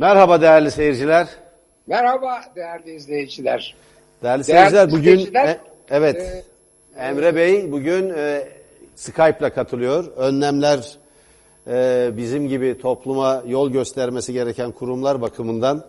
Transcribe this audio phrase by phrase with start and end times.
[0.00, 1.28] Merhaba değerli seyirciler.
[1.86, 3.76] Merhaba değerli izleyiciler.
[4.22, 6.44] Değerli, seyirciler bugün izleyiciler, e, evet
[6.98, 8.48] Emre Bey bugün e,
[8.94, 10.16] Skype'la katılıyor.
[10.16, 10.98] Önlemler
[11.66, 15.84] e, bizim gibi topluma yol göstermesi gereken kurumlar bakımından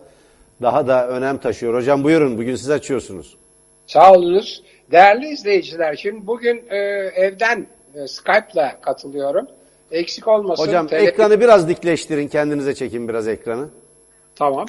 [0.62, 1.74] daha da önem taşıyor.
[1.74, 3.36] Hocam buyurun bugün siz açıyorsunuz.
[3.86, 4.62] Sağ olunuz.
[4.90, 6.76] Değerli izleyiciler şimdi bugün e,
[7.14, 9.46] evden e, Skype'la katılıyorum.
[9.90, 10.66] Eksik olmasın.
[10.66, 13.68] Hocam ekranı biraz dikleştirin kendinize çekin biraz ekranı.
[14.36, 14.66] Tamam.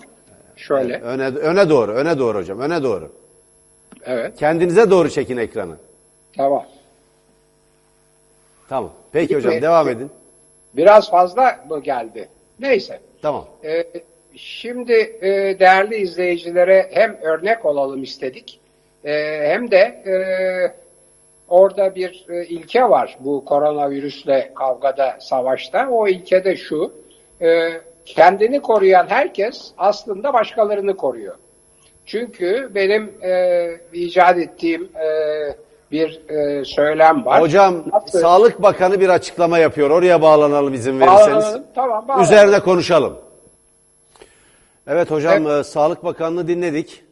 [0.56, 1.02] Şöyle.
[1.02, 3.12] Öne, öne doğru öne doğru hocam öne doğru.
[4.06, 4.40] Evet.
[4.40, 5.76] Kendinize doğru çekin ekranı.
[6.38, 6.66] Tamam.
[8.70, 8.92] Tamam.
[9.12, 9.62] Peki hocam Peki.
[9.62, 10.12] devam edin.
[10.74, 12.30] Biraz fazla mı geldi?
[12.60, 13.00] Neyse.
[13.22, 13.48] Tamam.
[13.64, 13.86] E,
[14.36, 18.60] şimdi e, değerli izleyicilere hem örnek olalım istedik
[19.06, 19.12] e,
[19.48, 20.16] hem de e,
[21.48, 25.90] orada bir e, ilke var bu koronavirüsle kavgada, savaşta.
[25.90, 26.94] O ilke de şu,
[27.42, 27.70] e,
[28.06, 31.36] kendini koruyan herkes aslında başkalarını koruyor.
[32.06, 35.08] Çünkü benim e, icat ettiğim e,
[35.92, 37.42] bir e, söylem var.
[37.42, 39.90] Hocam Nasıl- Sağlık Bakanı bir açıklama yapıyor.
[39.90, 41.28] Oraya bağlanalım izin verirseniz.
[41.28, 41.64] Bağlanalım.
[41.76, 42.24] Tamam, bağlanalım.
[42.24, 43.18] Üzerine konuşalım.
[44.88, 47.04] Evet hocam e, Sağlık Bakanı'nı dinledik.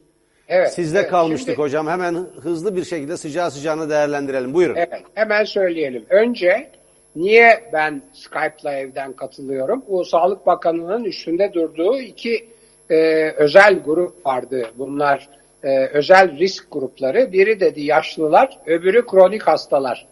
[0.48, 1.10] Evet, Sizde evet.
[1.10, 1.88] kalmıştık Şimdi- hocam.
[1.88, 4.54] Hemen hızlı bir şekilde sıcağı sıcağına değerlendirelim.
[4.54, 4.76] Buyurun.
[4.76, 6.06] Evet, hemen söyleyelim.
[6.10, 6.72] Önce
[7.16, 9.84] niye ben Skype'la evden katılıyorum?
[9.88, 12.48] Bu Sağlık Bakanı'nın üstünde durduğu iki
[12.90, 14.68] e, özel grup vardı.
[14.78, 15.30] Bunlar
[15.64, 17.34] e, özel risk grupları.
[17.34, 20.08] Biri dedi yaşlılar, öbürü kronik hastalar.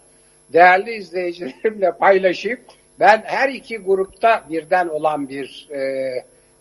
[0.52, 2.58] Değerli izleyicilerimle paylaşayım.
[3.00, 5.80] Ben her iki grupta birden olan bir e,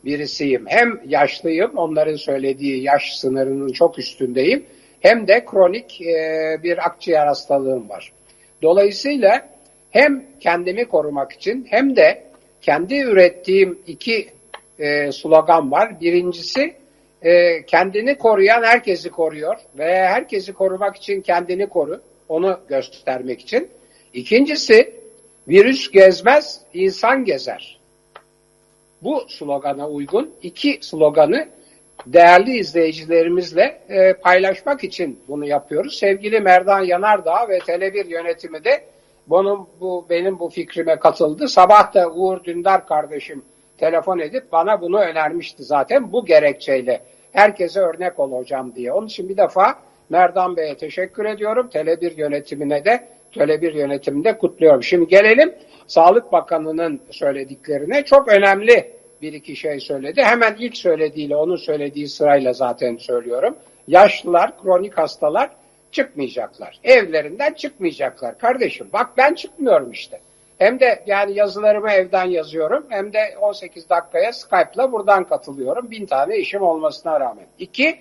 [0.06, 0.66] birisiyim.
[0.67, 4.66] Hem yaşlıyım, onların söylediği yaş sınırının çok üstündeyim.
[5.00, 8.12] Hem de kronik e, bir akciğer hastalığım var.
[8.62, 9.50] Dolayısıyla
[9.92, 12.23] hem kendimi korumak için hem de
[12.62, 14.30] kendi ürettiğim iki
[14.80, 16.02] e, slogan var.
[16.02, 16.73] Birincisi
[17.22, 22.02] e, kendini koruyan herkesi koruyor ve herkesi korumak için kendini koru.
[22.30, 23.70] Onu göstermek için.
[24.14, 24.94] İkincisi
[25.48, 27.80] virüs gezmez, insan gezer.
[29.02, 31.48] Bu slogana uygun iki sloganı
[32.06, 35.98] değerli izleyicilerimizle e, paylaşmak için bunu yapıyoruz.
[35.98, 38.83] Sevgili Merdan Yanardağ ve Tele1 yönetimi de
[39.30, 41.48] bunun bu benim bu fikrime katıldı.
[41.48, 43.44] Sabah da Uğur Dündar kardeşim
[43.78, 47.02] telefon edip bana bunu önermişti zaten bu gerekçeyle.
[47.32, 48.94] Herkese örnek ol hocam diye.
[48.94, 49.76] Onun için bir defa
[50.10, 51.70] Merdan Bey'e teşekkür ediyorum.
[51.73, 54.84] Tele1 yönetimine de Tele1 yönetiminde kutluyorum.
[54.84, 55.56] Şimdi gelelim
[55.88, 58.06] Sağlık Bakanı'nın söylediklerine.
[58.06, 60.22] Çok önemli bir iki şey söyledi.
[60.23, 63.56] Hemen ilk söylediğiyle onun söylediği sırayla zaten söylüyorum.
[63.88, 65.50] Yaşlılar, kronik hastalar
[65.92, 66.80] çıkmayacaklar.
[66.83, 68.38] Evlerinden çıkmayacaklar.
[68.38, 70.20] Kardeşim bak ben çıkmıyorum işte.
[70.58, 75.92] Hem de yani yazılarımı evden yazıyorum hem de 18 dakikaya Skype'la buradan katılıyorum.
[75.92, 77.45] Bin tane işim olmasına rağmen.
[77.60, 78.00] İki,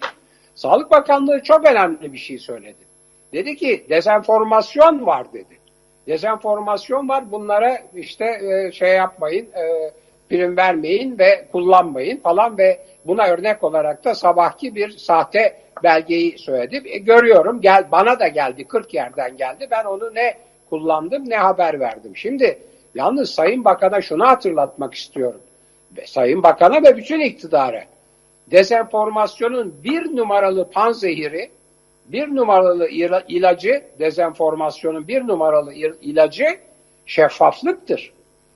[0.54, 2.88] Sağlık Bakanlığı çok önemli bir şey söyledi.
[3.32, 5.58] Dedi ki dezenformasyon var dedi.
[6.06, 9.90] Dezenformasyon var bunlara işte e, şey yapmayın, e,
[10.28, 16.82] prim vermeyin ve kullanmayın falan ve buna örnek olarak da sabahki bir sahte belgeyi söyledi.
[16.84, 19.68] E, görüyorum gel bana da geldi 40 yerden geldi.
[19.70, 20.34] Ben onu ne
[20.70, 22.16] kullandım ne haber verdim.
[22.16, 22.58] Şimdi
[22.94, 25.40] yalnız Sayın Bakan'a şunu hatırlatmak istiyorum.
[26.06, 27.84] Sayın Bakan'a ve bütün iktidara
[28.50, 31.50] dezenformasyonun bir numaralı panzehiri
[32.06, 36.46] bir numaralı ila- ilacı, dezenformasyonun bir numaralı il- ilacı
[37.06, 38.12] şeffaflıktır.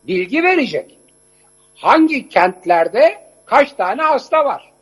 [0.06, 0.98] Bilgi verecek.
[1.74, 4.72] Hangi kentlerde kaç tane hasta var?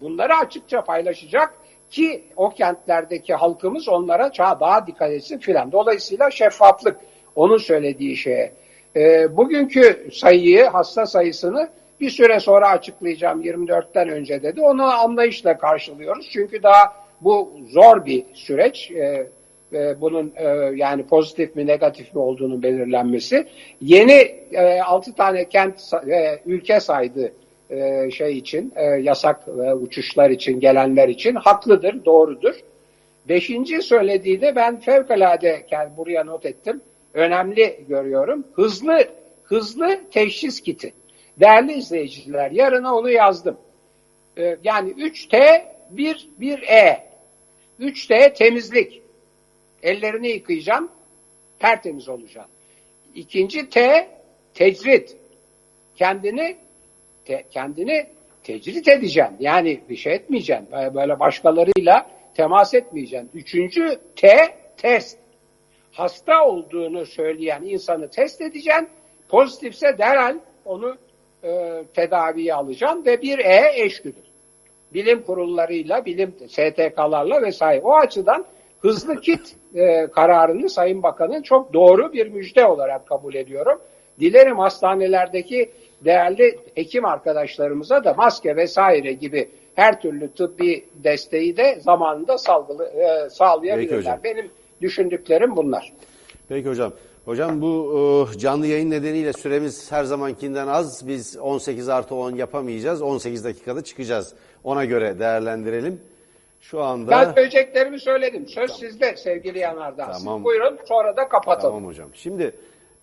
[0.00, 1.54] Bunları açıkça paylaşacak
[1.96, 5.72] ki o kentlerdeki halkımız onlara daha dikkat etsin filan.
[5.72, 6.96] Dolayısıyla şeffaflık
[7.36, 8.52] onun söylediği şeye.
[8.96, 11.68] Ee, bugünkü sayıyı, hasta sayısını
[12.00, 14.60] bir süre sonra açıklayacağım 24'ten önce dedi.
[14.60, 16.28] Onu anlayışla karşılıyoruz.
[16.32, 18.90] Çünkü daha bu zor bir süreç.
[18.90, 19.26] Ee,
[19.72, 23.46] e, bunun e, yani pozitif mi negatif mi olduğunu belirlenmesi.
[23.80, 27.32] Yeni e, 6 tane kent e, ülke saydı
[27.70, 32.54] e, şey için e, yasak e, uçuşlar için gelenler için haklıdır, doğrudur.
[33.28, 36.80] Beşinci söylediği de ben fevkalade yani buraya not ettim.
[37.14, 38.44] Önemli görüyorum.
[38.54, 39.08] Hızlı
[39.44, 40.92] hızlı teşhis kiti.
[41.40, 43.56] Değerli izleyiciler yarına onu yazdım.
[44.38, 46.98] Ee, yani 3T 1 1E.
[47.80, 49.02] 3T temizlik.
[49.82, 50.90] Ellerini yıkayacaksın.
[51.58, 52.52] Tertemiz olacaksın.
[53.14, 54.08] İkinci T
[54.54, 55.16] tecrit.
[55.96, 56.56] Kendini
[57.26, 58.06] te- kendini
[58.44, 59.36] tecrit edeceksin.
[59.40, 60.68] Yani bir şey etmeyeceksin.
[60.94, 63.30] Böyle- başkalarıyla temas etmeyeceksin.
[63.34, 64.28] Üçüncü T
[64.76, 65.18] test.
[65.92, 68.88] Hasta olduğunu söyleyen insanı test edeceksin.
[69.28, 70.96] Pozitifse derhal onu
[71.44, 74.24] e, tedaviyi alacaksın ve bir E eşgüdür.
[74.94, 77.80] Bilim kurullarıyla, bilim STK'larla vesaire.
[77.84, 78.44] O açıdan
[78.80, 83.80] hızlı kit e, kararını Sayın Bakan'ın çok doğru bir müjde olarak kabul ediyorum.
[84.20, 85.70] Dilerim hastanelerdeki
[86.04, 93.30] değerli hekim arkadaşlarımıza da maske vesaire gibi her türlü tıbbi desteği de zamanında salgılı, e,
[93.30, 94.24] sağlayabilirler.
[94.24, 94.50] Benim
[94.82, 95.92] düşündüklerim bunlar.
[96.48, 96.92] Peki hocam.
[97.24, 101.08] Hocam bu e, canlı yayın nedeniyle süremiz her zamankinden az.
[101.08, 103.02] Biz 18 artı 10 yapamayacağız.
[103.02, 104.34] 18 dakikada çıkacağız.
[104.64, 106.00] Ona göre değerlendirelim.
[106.60, 107.10] Şu anda...
[107.10, 108.48] Ben söyleyeceklerimi söyledim.
[108.48, 108.80] Söz tamam.
[108.80, 110.12] sizde sevgili Yanardağ.
[110.12, 110.38] Tamam.
[110.38, 111.74] Siz buyurun sonra da kapatalım.
[111.74, 112.08] Tamam hocam.
[112.14, 112.54] Şimdi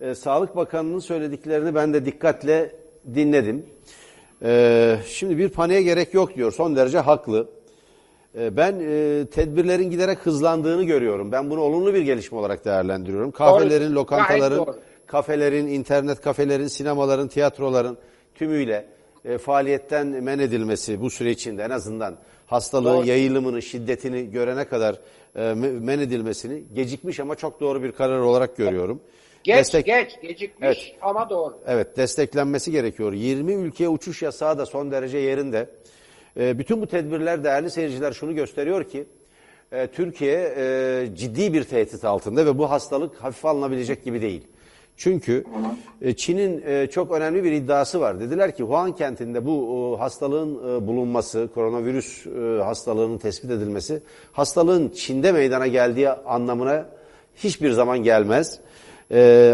[0.02, 2.72] e, Sağlık Bakanı'nın söylediklerini ben de dikkatle
[3.16, 3.66] dinledim.
[4.44, 6.52] E, şimdi bir paniğe gerek yok diyor.
[6.52, 7.50] Son derece haklı.
[8.38, 11.32] E, ben e, tedbirlerin giderek hızlandığını görüyorum.
[11.32, 13.32] Ben bunu olumlu bir gelişme olarak değerlendiriyorum.
[13.32, 13.96] Kahvelerin, doğru.
[13.96, 14.76] lokantaların,
[15.08, 17.98] kafelerin, internet kafelerin, sinemaların, tiyatroların
[18.36, 18.86] tümüyle
[19.26, 22.16] e, faaliyetten men edilmesi bu süre içinde en azından
[22.48, 23.06] hastalığın doğru.
[23.06, 25.00] yayılımını, şiddetini görene kadar
[25.36, 29.02] e, men edilmesini gecikmiş ama çok doğru bir karar olarak görüyorum.
[29.44, 29.86] Geç, Destek...
[29.86, 30.98] geç, gecikmiş evet.
[31.02, 31.60] ama doğru.
[31.68, 33.14] Evet, desteklenmesi gerekiyor.
[33.14, 35.70] 20 ülkeye uçuş yasağı da son derece yerinde.
[36.40, 39.06] E, bütün bu tedbirler değerli seyirciler şunu gösteriyor ki
[39.72, 44.48] e, Türkiye e, ciddi bir tehdit altında ve bu hastalık hafife alınabilecek gibi değil.
[44.98, 45.44] Çünkü
[46.02, 48.20] e, Çin'in e, çok önemli bir iddiası var.
[48.20, 52.26] Dediler ki Wuhan kentinde bu hastalığın e, bulunması, koronavirüs
[52.64, 54.02] hastalığının tespit edilmesi,
[54.32, 56.86] hastalığın Çin'de meydana geldiği anlamına
[57.36, 58.60] hiçbir zaman gelmez.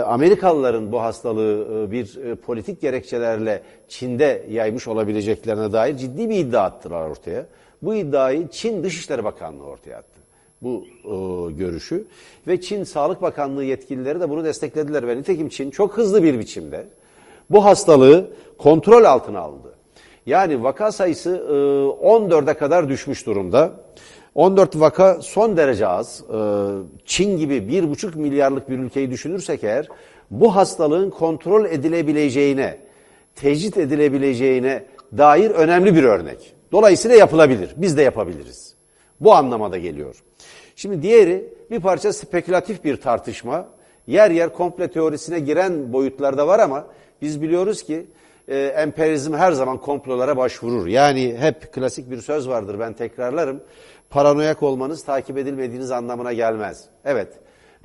[0.05, 7.45] Amerikalıların bu hastalığı bir politik gerekçelerle Çin'de yaymış olabileceklerine dair ciddi bir iddia attılar ortaya.
[7.81, 10.19] Bu iddiayı Çin Dışişleri Bakanlığı ortaya attı
[10.61, 12.05] bu e, görüşü.
[12.47, 15.07] Ve Çin Sağlık Bakanlığı yetkilileri de bunu desteklediler.
[15.07, 16.87] Ve nitekim Çin çok hızlı bir biçimde
[17.49, 18.27] bu hastalığı
[18.57, 19.73] kontrol altına aldı.
[20.25, 21.53] Yani vaka sayısı e,
[22.07, 23.71] 14'e kadar düşmüş durumda.
[24.39, 26.23] 14 vaka son derece az.
[26.23, 26.37] E,
[27.05, 29.87] Çin gibi 1,5 milyarlık bir ülkeyi düşünürsek eğer
[30.31, 32.77] bu hastalığın kontrol edilebileceğine,
[33.35, 34.83] tecrit edilebileceğine
[35.17, 36.53] dair önemli bir örnek.
[36.71, 37.73] Dolayısıyla yapılabilir.
[37.77, 38.75] Biz de yapabiliriz.
[39.19, 40.23] Bu anlamada geliyor.
[40.75, 43.67] Şimdi diğeri bir parça spekülatif bir tartışma.
[44.07, 46.87] Yer yer komple teorisine giren boyutlarda var ama
[47.21, 48.05] biz biliyoruz ki
[48.49, 50.87] e, emperyalizm her zaman komplolara başvurur.
[50.87, 53.61] Yani hep klasik bir söz vardır ben tekrarlarım.
[54.09, 56.85] Paranoyak olmanız takip edilmediğiniz anlamına gelmez.
[57.05, 57.27] Evet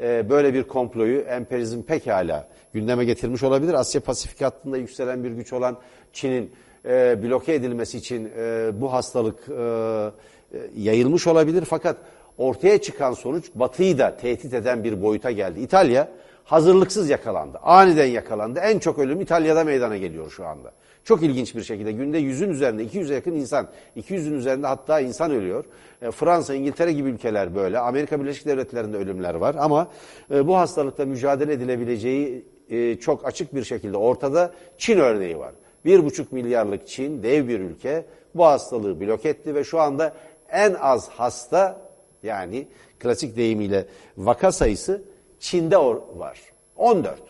[0.03, 3.75] e, böyle bir komployu emperyalizm pekala gündeme getirmiş olabilir.
[3.75, 5.77] Asya Pasifik hattında yükselen bir güç olan
[6.13, 6.53] Çin'in
[6.85, 11.65] e, bloke edilmesi için e, bu hastalık e, e yayılmış olabilir.
[11.65, 11.97] Fakat
[12.39, 15.61] ortaya çıkan sonuç Batı'yı da tehdit eden bir boyuta geldi.
[15.61, 16.09] İtalya
[16.45, 17.59] hazırlıksız yakalandı.
[17.63, 18.61] Aniden yakalandı.
[18.61, 20.73] En çok ölüm İtalya'da meydana geliyor şu anda.
[21.05, 25.65] Çok ilginç bir şekilde günde yüzün üzerinde 200'e yakın insan, 200'ün üzerinde hatta insan ölüyor.
[26.03, 27.79] E, Fransa, İngiltere gibi ülkeler böyle.
[27.79, 29.89] Amerika Birleşik Devletleri'nde ölümler var ama
[30.31, 35.53] e, bu hastalıkla mücadele edilebileceği e, çok açık bir şekilde ortada Çin örneği var.
[35.87, 38.05] 1,5 milyarlık Çin dev bir ülke
[38.35, 40.13] bu hastalığı blok etti ve şu anda
[40.49, 41.81] en az hasta
[42.23, 42.67] yani
[42.99, 43.87] klasik deyimiyle
[44.17, 45.03] vaka sayısı
[45.45, 45.79] Çin'de
[46.17, 46.41] var.
[46.77, 47.21] 14.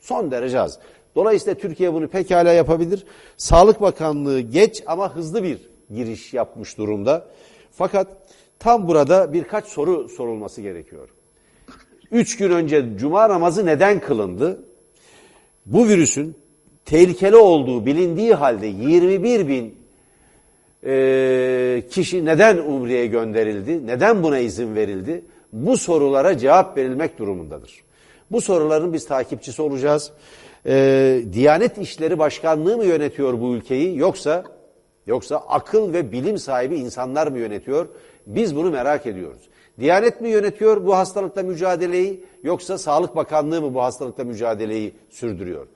[0.00, 0.78] Son derece az.
[1.14, 3.04] Dolayısıyla Türkiye bunu pekala yapabilir.
[3.36, 5.58] Sağlık Bakanlığı geç ama hızlı bir
[5.94, 7.26] giriş yapmış durumda.
[7.72, 8.06] Fakat
[8.58, 11.08] tam burada birkaç soru sorulması gerekiyor.
[12.10, 14.64] Üç gün önce cuma namazı neden kılındı?
[15.66, 16.36] Bu virüsün
[16.84, 19.74] tehlikeli olduğu bilindiği halde 21 bin
[20.86, 23.86] e, kişi neden Umre'ye gönderildi?
[23.86, 25.24] Neden buna izin verildi?
[25.52, 27.84] Bu sorulara cevap verilmek durumundadır.
[28.30, 30.12] Bu soruların biz takipçisi olacağız.
[30.66, 34.44] E, Diyanet İşleri Başkanlığı mı yönetiyor bu ülkeyi yoksa
[35.06, 37.88] yoksa akıl ve bilim sahibi insanlar mı yönetiyor?
[38.26, 39.48] Biz bunu merak ediyoruz.
[39.80, 45.66] Diyanet mi yönetiyor bu hastalıkla mücadeleyi yoksa Sağlık Bakanlığı mı bu hastalıkla mücadeleyi sürdürüyor?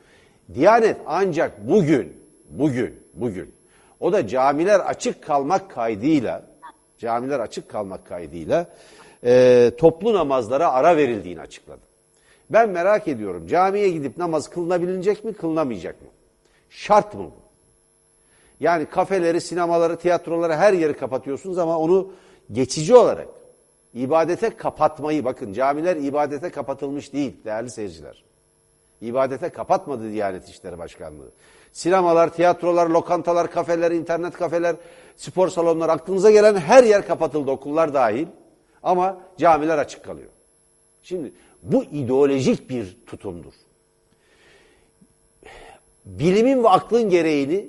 [0.55, 2.13] Diyanet ancak bugün,
[2.51, 3.55] bugün, bugün
[4.01, 6.43] o da camiler açık kalmak kaydıyla,
[6.99, 8.67] camiler açık kalmak kaydıyla
[9.25, 11.81] e, toplu namazlara ara verildiğini açıkladı.
[12.51, 16.09] Ben merak ediyorum camiye gidip namaz kılınabilecek mi, kılınamayacak mı?
[16.71, 17.41] Şart mı bu?
[18.61, 22.13] Yani kafeleri, sinemaları, tiyatroları her yeri kapatıyorsunuz ama onu
[22.53, 23.29] geçici olarak
[23.95, 28.25] ibadete kapatmayı, bakın camiler ibadete kapatılmış değil değerli seyirciler.
[29.01, 31.31] İbadete kapatmadı Diyanet İşleri Başkanlığı.
[31.73, 34.77] Sinemalar, tiyatrolar, lokantalar, kafeler, internet kafeler,
[35.17, 38.27] spor salonları aklınıza gelen her yer kapatıldı okullar dahil.
[38.83, 40.31] Ama camiler açık kalıyor.
[41.03, 41.33] Şimdi
[41.63, 43.53] bu ideolojik bir tutumdur.
[46.05, 47.67] bilimin ve aklın gereğini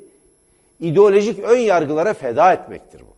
[0.80, 3.12] ideolojik ön yargılara feda etmektir bu.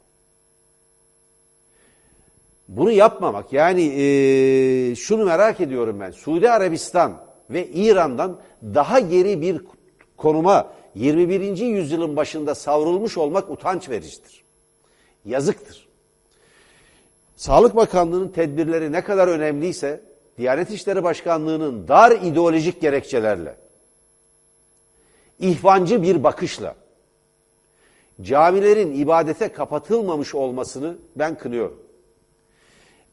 [2.68, 9.62] Bunu yapmamak yani e, şunu merak ediyorum ben Suudi Arabistan ve İran'dan daha geri bir
[10.18, 11.58] konuma 21.
[11.58, 14.44] yüzyılın başında savrulmuş olmak utanç vericidir.
[15.26, 15.83] Yazıktır.
[17.44, 20.02] Sağlık Bakanlığı'nın tedbirleri ne kadar önemliyse
[20.38, 23.56] Diyanet İşleri Başkanlığı'nın dar ideolojik gerekçelerle
[25.40, 26.76] ihvancı bir bakışla
[28.22, 31.84] camilerin ibadete kapatılmamış olmasını ben kınıyorum.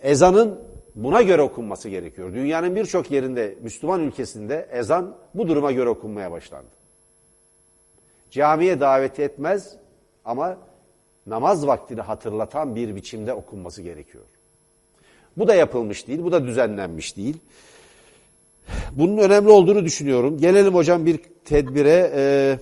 [0.00, 0.60] Ezanın
[0.94, 2.34] buna göre okunması gerekiyor.
[2.34, 6.70] Dünyanın birçok yerinde, Müslüman ülkesinde ezan bu duruma göre okunmaya başlandı.
[8.30, 9.76] Camiye davet etmez
[10.24, 10.58] ama
[11.30, 14.24] namaz vaktini hatırlatan bir biçimde okunması gerekiyor.
[15.36, 17.36] Bu da yapılmış değil, bu da düzenlenmiş değil.
[18.92, 20.38] Bunun önemli olduğunu düşünüyorum.
[20.38, 22.10] Gelelim hocam bir tedbire.
[22.14, 22.58] Ee,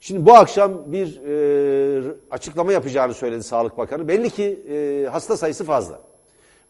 [0.00, 4.08] şimdi bu akşam bir e, açıklama yapacağını söyledi Sağlık Bakanı.
[4.08, 6.00] Belli ki e, hasta sayısı fazla.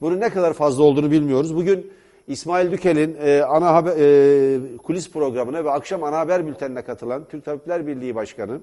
[0.00, 1.56] Bunun ne kadar fazla olduğunu bilmiyoruz.
[1.56, 1.92] Bugün
[2.28, 7.44] İsmail Dükel'in e, ana haber, e, kulis programına ve akşam ana haber bültenine katılan Türk
[7.44, 8.60] Tabipler Birliği Başkanı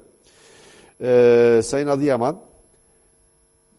[1.02, 2.40] e, Sayın Adıyaman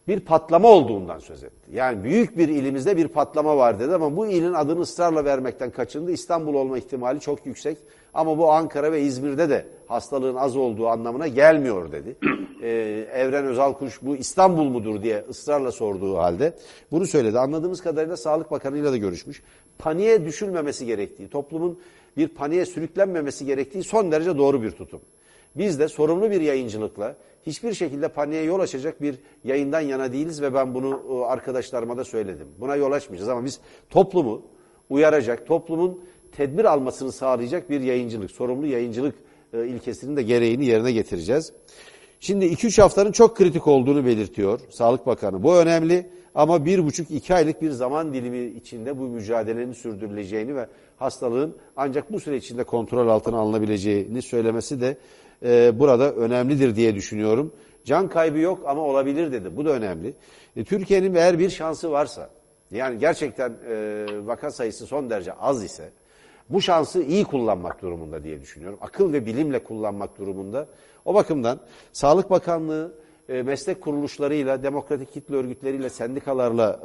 [0.08, 1.70] bir patlama olduğundan söz etti.
[1.72, 6.12] Yani büyük bir ilimizde bir patlama var dedi ama bu ilin adını ısrarla vermekten kaçındı.
[6.12, 7.78] İstanbul olma ihtimali çok yüksek
[8.14, 12.16] ama bu Ankara ve İzmir'de de hastalığın az olduğu anlamına gelmiyor dedi.
[12.62, 16.54] Ee, Evren Özalkuş bu İstanbul mudur diye ısrarla sorduğu halde
[16.92, 17.38] bunu söyledi.
[17.38, 19.42] Anladığımız kadarıyla Sağlık Bakanı ile de görüşmüş.
[19.78, 21.78] Paniğe düşülmemesi gerektiği, toplumun
[22.16, 25.00] bir paniğe sürüklenmemesi gerektiği son derece doğru bir tutum.
[25.56, 27.16] Biz de sorumlu bir yayıncılıkla
[27.46, 29.14] hiçbir şekilde paniğe yol açacak bir
[29.44, 32.48] yayından yana değiliz ve ben bunu e, arkadaşlarıma da söyledim.
[32.60, 34.42] Buna yol açmayacağız ama biz toplumu
[34.90, 36.00] uyaracak, toplumun
[36.32, 39.14] tedbir almasını sağlayacak bir yayıncılık, sorumlu yayıncılık
[39.52, 41.52] e, ilkesinin de gereğini yerine getireceğiz.
[42.20, 45.42] Şimdi 2-3 haftanın çok kritik olduğunu belirtiyor Sağlık Bakanı.
[45.42, 50.66] Bu önemli ama 1,5-2 aylık bir zaman dilimi içinde bu mücadelenin sürdürüleceğini ve
[50.96, 54.96] hastalığın ancak bu süre içinde kontrol altına alınabileceğini söylemesi de
[55.44, 57.52] e, burada önemlidir diye düşünüyorum.
[57.84, 59.56] Can kaybı yok ama olabilir dedi.
[59.56, 60.14] Bu da önemli.
[60.56, 62.30] E, Türkiye'nin eğer bir şansı varsa,
[62.70, 65.90] yani gerçekten e, vaka sayısı son derece az ise,
[66.50, 68.78] bu şansı iyi kullanmak durumunda diye düşünüyorum.
[68.82, 70.66] Akıl ve bilimle kullanmak durumunda.
[71.04, 71.60] O bakımdan
[71.92, 72.92] Sağlık Bakanlığı
[73.28, 76.80] e, meslek kuruluşlarıyla, demokratik kitle örgütleriyle, sendikalarla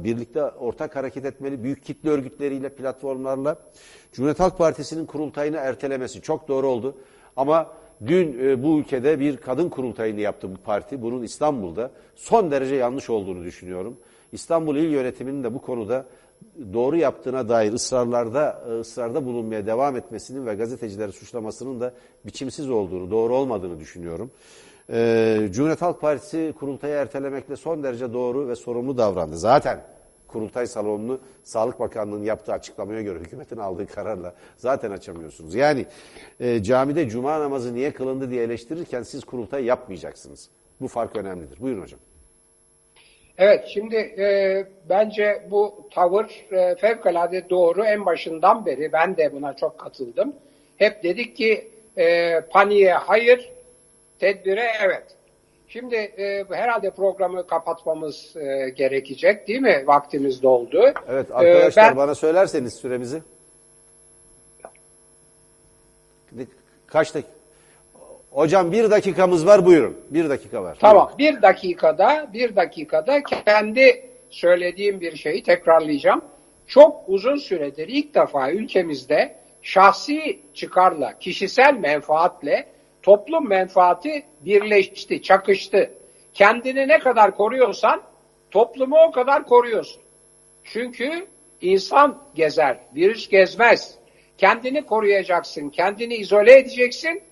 [0.00, 1.62] e, birlikte ortak hareket etmeli.
[1.64, 3.56] Büyük kitle örgütleriyle, platformlarla.
[4.12, 6.96] Cumhuriyet Halk Partisi'nin kurultayını ertelemesi çok doğru oldu.
[7.36, 7.72] Ama
[8.06, 11.02] dün e, bu ülkede bir kadın kurultayını yaptı bu parti.
[11.02, 13.96] Bunun İstanbul'da son derece yanlış olduğunu düşünüyorum.
[14.32, 16.06] İstanbul İl Yönetimi'nin de bu konuda
[16.72, 21.92] doğru yaptığına dair ısrarlarda ısrarda bulunmaya devam etmesinin ve gazetecileri suçlamasının da
[22.26, 24.30] biçimsiz olduğunu, doğru olmadığını düşünüyorum.
[24.90, 29.36] Ee, Cumhuriyet Halk Partisi kurultayı ertelemekle son derece doğru ve sorumlu davrandı.
[29.36, 29.80] Zaten
[30.28, 35.54] kurultay salonunu Sağlık Bakanlığı'nın yaptığı açıklamaya göre hükümetin aldığı kararla zaten açamıyorsunuz.
[35.54, 35.86] Yani
[36.40, 40.48] e, camide cuma namazı niye kılındı diye eleştirirken siz kurultay yapmayacaksınız.
[40.80, 41.60] Bu fark önemlidir.
[41.60, 42.00] Buyurun hocam.
[43.38, 49.56] Evet şimdi e, bence bu tavır e, fevkalade doğru en başından beri ben de buna
[49.56, 50.32] çok katıldım.
[50.76, 53.52] Hep dedik ki e, paniğe hayır,
[54.18, 55.17] tedbire evet.
[55.68, 59.82] Şimdi e, herhalde programı kapatmamız e, gerekecek değil mi?
[59.86, 60.92] Vaktimiz doldu.
[61.08, 63.22] Evet arkadaşlar E, ben- bana söylerseniz süremizi.
[66.86, 67.32] Kaç dakika?
[68.30, 69.96] Hocam bir dakikamız var buyurun.
[70.10, 70.76] Bir dakika var.
[70.80, 71.12] Tamam.
[71.18, 76.24] Bir dakikada, bir dakikada kendi söylediğim bir şeyi tekrarlayacağım.
[76.66, 82.66] Çok uzun süredir ilk defa ülkemizde şahsi çıkarla, kişisel menfaatle
[83.02, 85.90] toplum menfaati birleşti, çakıştı.
[86.34, 88.02] Kendini ne kadar koruyorsan
[88.50, 90.02] toplumu o kadar koruyorsun.
[90.64, 91.26] Çünkü
[91.60, 93.98] insan gezer, virüs gezmez.
[94.38, 97.22] Kendini koruyacaksın, kendini izole edeceksin.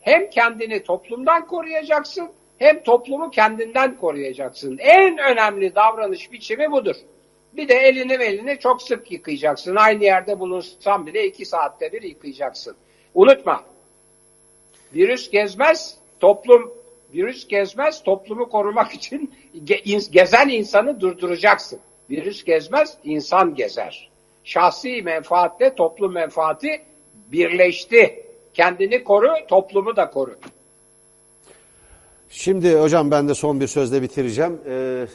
[0.00, 4.78] Hem kendini toplumdan koruyacaksın, hem toplumu kendinden koruyacaksın.
[4.78, 6.96] En önemli davranış biçimi budur.
[7.52, 9.76] Bir de elini elini çok sık yıkayacaksın.
[9.76, 12.76] Aynı yerde bulunsan bile iki saatte bir yıkayacaksın.
[13.14, 13.64] Unutma,
[14.94, 16.72] virüs gezmez, toplum
[17.14, 19.34] virüs gezmez, toplumu korumak için
[19.64, 21.78] ge- in- gezen insanı durduracaksın.
[22.10, 24.10] Virüs gezmez, insan gezer.
[24.44, 26.82] Şahsi menfaatle toplum menfaati
[27.32, 28.24] birleşti.
[28.54, 30.34] Kendini koru, toplumu da koru.
[32.28, 34.60] Şimdi hocam ben de son bir sözle bitireceğim.
[34.68, 35.06] Ee,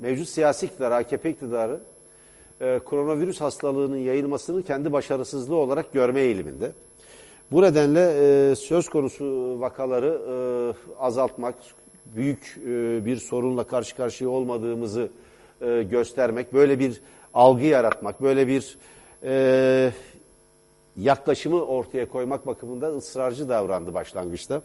[0.00, 1.80] mevcut siyasi iktidar, AKP iktidarı
[2.60, 6.72] e, koronavirüs hastalığının yayılmasını kendi başarısızlığı olarak görme eğiliminde.
[7.52, 10.34] Bu nedenle e, söz konusu vakaları e,
[10.98, 11.54] azaltmak,
[12.16, 15.08] büyük e, bir sorunla karşı karşıya olmadığımızı
[15.60, 17.00] e, göstermek, böyle bir
[17.34, 18.78] algı yaratmak, böyle bir
[19.22, 19.92] e,
[20.96, 24.62] yaklaşımı ortaya koymak bakımından ısrarcı davrandı başlangıçta.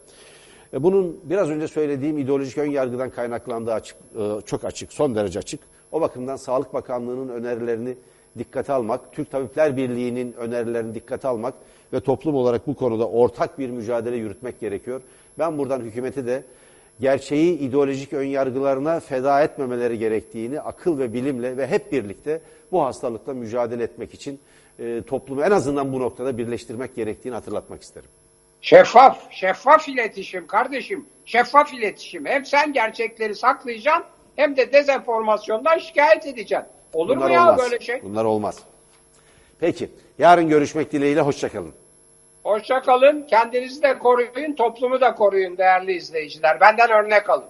[0.74, 5.40] E, Bunun biraz önce söylediğim ideolojik ön yargıdan kaynaklandığı açık, e, çok açık, son derece
[5.40, 5.60] açık.
[5.92, 7.96] O bakımdan Sağlık Bakanlığı'nın önerilerini
[8.38, 11.54] dikkate almak, Türk Tabipler Birliği'nin önerilerini dikkate almak
[11.94, 15.02] ve toplum olarak bu konuda ortak bir mücadele yürütmek gerekiyor.
[15.40, 16.44] Ben buradan hükümeti de
[17.00, 22.42] gerçeği ideolojik ön yargılarına feda etmemeleri gerektiğini akıl ve bilimle ve hep birlikte
[22.72, 24.40] bu hastalıkla mücadele etmek için
[24.80, 28.10] e, toplumu en azından bu noktada birleştirmek gerektiğini hatırlatmak isterim.
[28.62, 31.06] Şeffaf, şeffaf iletişim kardeşim.
[31.26, 32.26] Şeffaf iletişim.
[32.26, 34.06] Hem sen gerçekleri saklayacaksın
[34.36, 36.68] hem de dezenformasyondan şikayet edeceksin.
[36.94, 38.04] Olur mu ya böyle şey?
[38.04, 38.64] Bunlar olmaz.
[39.60, 39.90] Peki.
[40.20, 41.22] Yarın görüşmek dileğiyle.
[41.22, 41.74] Hoşçakalın.
[42.44, 43.28] Hoşça kalın.
[43.30, 46.60] Kendinizi de koruyun, toplumu da koruyun değerli izleyiciler.
[46.60, 47.46] Benden örnek alın.